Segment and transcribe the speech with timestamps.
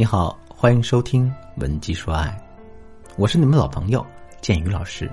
[0.00, 1.26] 你好，欢迎收听
[1.56, 2.28] 《文姬说爱》，
[3.16, 4.06] 我是你们老朋友
[4.40, 5.10] 建宇老师。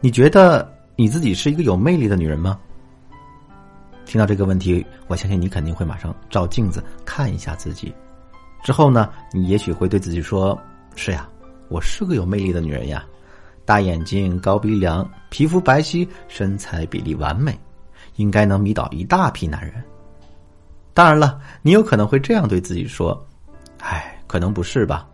[0.00, 2.58] 你觉得你自己是一个有魅力的女人吗？
[4.04, 7.94] 听到这个问题，我相信你肯定会马上照镜子看一下自己。
[8.64, 10.60] 之后呢，你也许会对自己说
[10.96, 11.28] ：“是呀，
[11.68, 13.06] 我是个有魅力的女人呀，
[13.64, 17.56] 大眼睛、高鼻梁、皮肤白皙、身材比例完美，
[18.16, 19.74] 应该能迷倒一大批男人。”
[20.94, 23.20] 当然了，你有可能会这样对自己说
[23.82, 25.04] ：“哎，可能不是吧？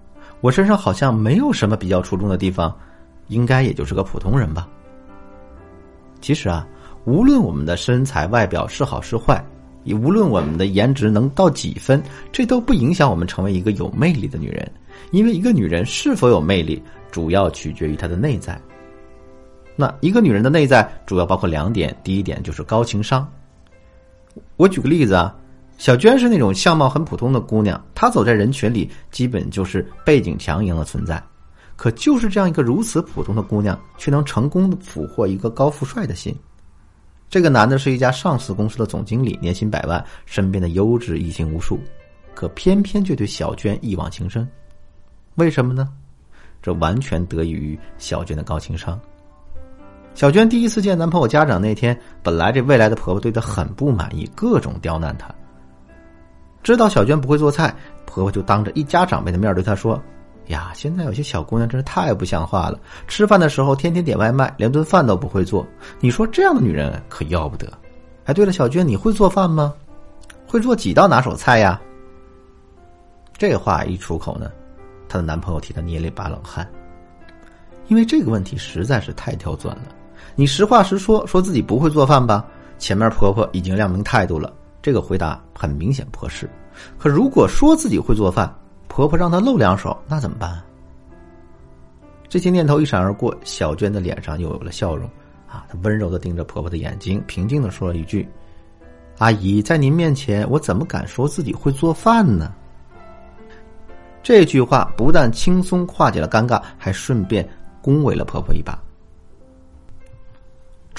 [0.42, 2.76] 我身上好像没有什么比较出众的地方，
[3.28, 4.68] 应该也就是个普通人吧。”
[6.20, 6.68] 其实啊，
[7.06, 9.42] 无论我们的身材外表是好是坏，
[9.84, 14.70] 也无论我们的颜值能到几分，这都不影响我们成为一个有魅力的女人。
[15.12, 18.60] 因为一个女人是否有魅力，主要取决于她的内在。
[19.76, 23.26] 那一个女人的内在主要包括两点，第一点就是高情商。
[24.58, 25.34] 我举个例子啊。
[25.80, 31.20] 小娟是那种相貌很普通的姑娘，她走在人群里，基本就是背景墙一样的存在。
[31.74, 36.36] 可就是这样一个如此普通的姑娘，却能成功的俘获一个高富帅的心。
[37.30, 41.80] 这个男的是一家上市公司的总经理，年薪百万，身边的优质异性无数，
[42.34, 44.46] 可偏偏却对小娟一往情深。
[45.36, 45.88] 为什么呢？
[46.60, 49.00] 这完全得益于小娟的高情商。
[50.14, 55.34] 小娟第一次见男朋友家长那天，本来这未来的婆婆对她很不满意，各种刁难她。
[56.62, 60.00] 知道小娟不会做菜，婆婆就当着一家长辈的面对她说
[60.48, 65.66] ：“呀，现在有些小姑娘真是太不像话了，吃饭的时候天天点外卖，连顿饭都不会做。
[66.00, 67.66] 你说这样的女人可要不得。”
[68.26, 69.72] 哎，对了，小娟，你会做饭吗？
[70.46, 71.80] 会做几道拿手菜呀？
[73.38, 74.50] 这话一出口呢，
[75.08, 76.68] 她的男朋友替她捏了一把冷汗，
[77.88, 79.84] 因为这个问题实在是太刁钻了。
[80.36, 82.44] 你实话实说，说自己不会做饭吧？
[82.78, 84.52] 前面婆婆已经亮明态度了。
[84.82, 86.48] 这个回答很明显不合适，
[86.98, 88.52] 可如果说自己会做饭，
[88.88, 90.62] 婆婆让她露两手，那怎么办？
[92.28, 95.08] 这些念头一闪而过，小娟的脸上又有了笑容。
[95.46, 98.26] 啊，她温柔的盯着婆婆的眼睛，平静的说了一句
[99.18, 102.54] ：“阿姨，在您面前，我怎么敢说自己会做饭呢？”
[104.22, 107.46] 这句话不但轻松化解了尴尬，还顺便
[107.82, 108.80] 恭维了婆婆一把。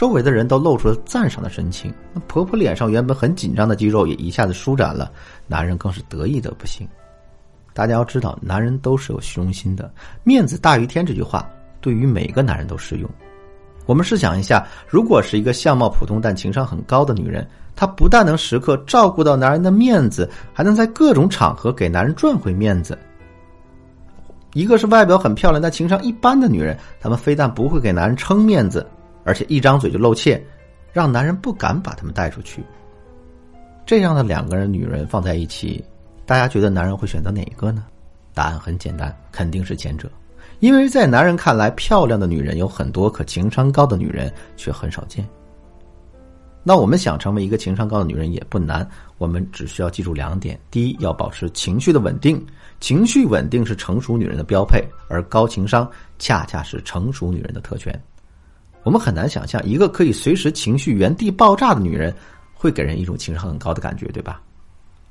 [0.02, 5.12] 周围的人都露出了赞赏的神情，那婆婆脸上原本很紧张的肌肉也一下子舒展了，
[5.46, 6.88] 男人更是得意的不行。
[7.72, 9.94] 大家要知道，男人都是有虚荣心的
[10.26, 11.48] ，“面子大于天”这句话
[11.82, 13.08] 对于每个男人都适用。
[13.86, 22.98] 我们试想一下，如果是一个相貌普通但情商很高的女人，她不但能时刻照顾到男人的面子，还能在各种场合给男人赚回面子。
[24.54, 28.84] 一个是外表很漂亮但情商一般的女人，她们非但不会给男人撑面子。
[29.24, 30.42] 而且一张嘴就露怯，
[30.92, 32.64] 让男人不敢把他们带出去。
[33.86, 35.84] 这样的两个人女人放在一起，
[36.26, 37.86] 大家觉得男人会选择哪一个呢？
[38.34, 40.10] 答案很简单，肯定是前者。
[40.60, 45.28] 因为在男人看来，漂亮的女人有很多，可情商高的女人却很少见。
[46.64, 52.46] 那我们想成为一个情商高的女人也不难，我们只需要记住两点：第一，要保持情绪的稳定，
[52.80, 55.90] 情绪稳定是成熟女人的标配，而高情商
[56.20, 58.00] 恰恰是成熟女人的特权。
[58.84, 62.14] 我们很难想象一个可以随时情绪原地爆炸的女人，
[62.54, 64.42] 会给人一种情商很高的感觉，对吧？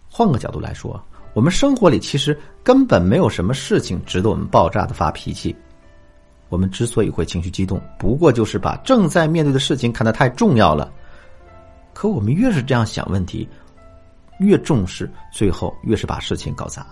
[0.08, 1.00] 换个角度来说，
[1.34, 5.54] 我们生活里其实根本没有什么事情值得我们爆炸的发脾气。
[6.48, 10.92] 我们之所以会情绪激动，不过就是把正在面对的事情看得太重要了。
[11.94, 13.48] 可我们越是这样想问题，
[14.40, 16.84] 越重视，最后越是把事情搞砸。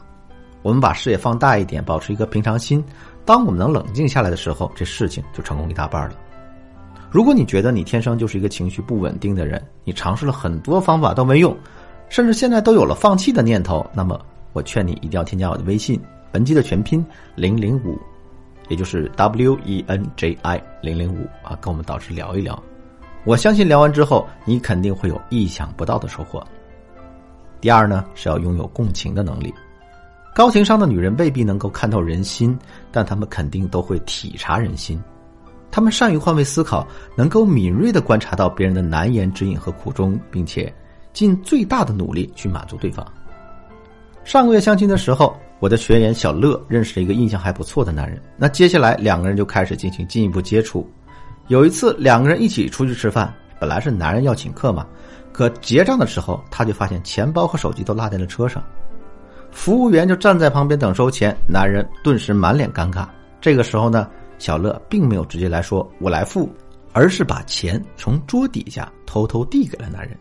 [0.62, 2.84] 我们把视野放大一点，保持一个平常心，
[3.24, 6.16] 当我们能冷静下来的时候，这事情就成功一大半了。
[7.10, 11.56] 如果你觉得你天生就是一个情绪不稳定的人，你尝试了很多方法都没用，
[12.08, 14.20] 甚至现在都有了放弃的念头，那么
[14.52, 15.98] 我劝你一定要添加我的微信
[16.32, 17.04] “文姬”的全拼
[17.34, 17.98] 零零五，
[18.68, 22.62] 也就是 W E N J I 零零五啊，跟我们导师聊一聊。
[23.24, 26.46] 我相信聊完之后，你肯定会有意想不到的收获。
[27.60, 29.52] 第二呢，是要拥有共情的能力。
[30.34, 32.56] 高情商的女人未必能够看透人心，
[32.92, 35.02] 但她们肯定都会体察人心。
[35.70, 40.72] 他们善于换位思考，能够敏锐的观察到别人的难言之隐和苦衷，并且
[41.12, 43.06] 尽最大的努力去满足对方。
[44.24, 48.20] 上个月相亲的时候，我的学员小乐认识了一个印象还不错的男人。
[48.36, 50.88] 那接下来两个人就开始进行进一步接触。
[51.48, 54.86] 有一次两个人一起出去吃饭，本来是男人要请客嘛，
[55.32, 58.62] 可结账的时候他就发现钱包和手机都落在了车上，
[59.50, 63.06] 服务员就站在旁边等收钱，男人顿时满脸尴尬。
[63.40, 64.08] 这个时候呢。
[64.38, 66.48] 小乐并没有直接来说“我来付”，
[66.92, 70.16] 而是把钱从桌底下偷偷递给了男人。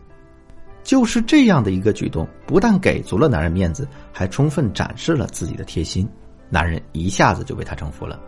[0.82, 6.08] 就是这样的一个举动，不但给足了男人面子，还充分展示了自己的贴心，
[6.48, 8.18] 男人一下子就被她征服了。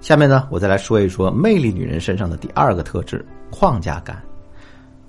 [0.00, 4.20] 下面呢，我再来说一说魅力女人身上的第二个特质——框架感。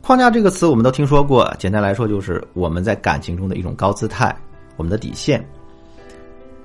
[0.01, 4.35] 框架这个词我们都听说过，简单来说就是我们在感情中的一种高姿态，
[4.75, 5.43] 我们的底线。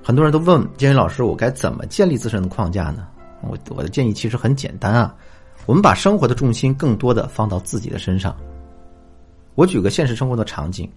[0.09, 3.07] 很多人都问建宇老师，我该怎么建立自身的框架呢？
[3.43, 5.15] 我我的建议其实很简单啊，
[5.67, 8.35] 我们把生活的重心更多的放到自己的身上。
[9.55, 10.91] 我举个现实生活的场景，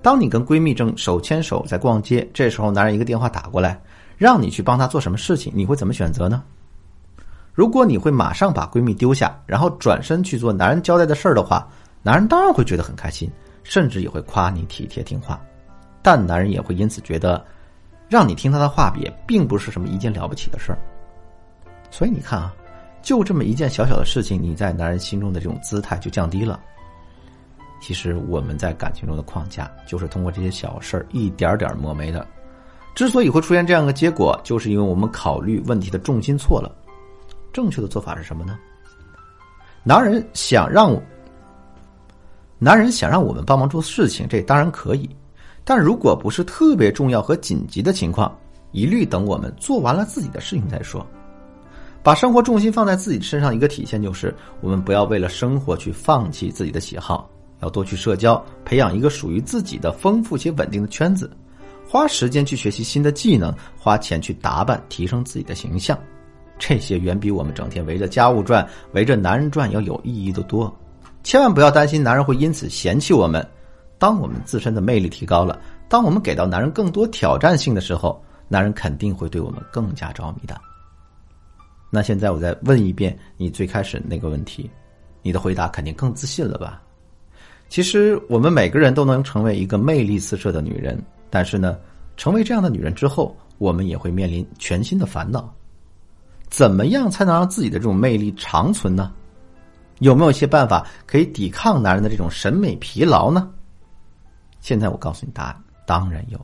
[0.00, 3.78] 当你跟闺蜜正手牵手在逛街，这时候男人一个电话打过来，
[4.16, 6.42] 让你去帮他做什么事情，你会怎么选择呢？
[7.52, 11.68] 如果你会马上把闺蜜丢下，然后转身去做男人交代的事儿的话，
[12.02, 13.30] 男人当然会觉得很开心，
[13.62, 15.38] 甚至也会夸你体贴听话。
[16.00, 17.44] 但男人也会因此觉得，
[18.14, 20.78] 让你听他的话也并不是什么一件了不起的事儿。
[21.90, 22.54] 所以你看啊，
[23.02, 26.60] 就这么一件小小的事情，你在男人心中的这种姿态就降低了。
[27.80, 32.24] 其实我们在感情中的框架，就是通过这些小事儿一点点磨没的。
[32.94, 36.72] 之所以会出现这样的结果，就是因为我们考虑问题的重心错了。
[37.52, 38.56] 正确的做法是什么呢？
[39.82, 40.96] 男人想让，
[42.60, 45.10] 男人想让我们帮忙做事情，这当然可以。
[45.64, 48.36] 但如果不是特别重要和紧急的情况，
[48.72, 51.04] 一律等我们做完了自己的事情再说。
[52.02, 57.30] 把生活重心放在自己身上，一个体现就是，我们不要为了生活去放弃自己的喜好，
[57.62, 61.30] 要多去社交，培养一个属于自己的丰富且稳定的圈子，
[61.88, 65.98] 花时间去学习新的技能，花钱去打扮，提升自己的形象。
[66.58, 70.70] 这些远比我们整天围着家务转、围着男人转要有意义的多。
[71.22, 73.44] 千万不要担心男人会因此嫌弃我们。
[74.04, 75.58] 当我们自身的魅力提高了，
[75.88, 80.60] 当我们给到男人更多挑战性的时候，男人肯定会对我们更加着迷的。
[81.88, 84.70] 那现在我再问一遍你最开始那个问题，
[85.22, 86.82] 你的回答肯定更自信了吧？
[87.70, 91.78] 其实我们每个人都能成为一个魅力四射的女人，但是呢，
[92.14, 95.50] 成为这样的女人之后，我们也会面临全新的烦恼。
[96.50, 99.10] 怎么样才能让自己的这种魅力长存呢？
[100.00, 103.50] 有没有一些办法可以抵抗男人的这种审美疲劳呢？
[104.64, 106.40] 现在我告诉你答案，当然有。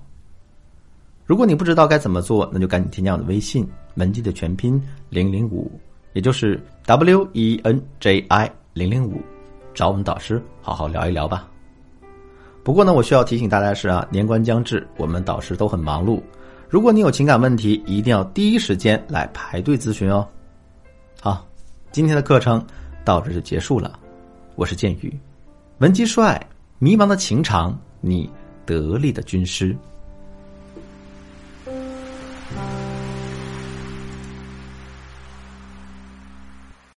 [1.25, 4.79] 如果你不知道该怎么做，那就赶紧添加我的微信“文姬”的全拼
[5.09, 5.73] 零零五，
[6.13, 9.23] 也就是 W E N J I 零零五，
[9.73, 11.49] 找我们导师好好聊一聊吧。
[12.63, 16.21] 不过呢，我需要提醒大家的是啊，年关将至，我们导师都很忙碌。
[16.69, 20.29] 如果你有情感问题，一定要第一时间来排队咨询哦。
[21.23, 21.49] 好，
[21.91, 22.63] 今天的课程
[23.03, 23.99] 到这就结束了。
[24.57, 25.19] 我是剑宇，
[25.79, 26.39] 文姬帅，
[26.79, 28.29] 迷茫的情场，你
[28.65, 29.77] 得力的军师。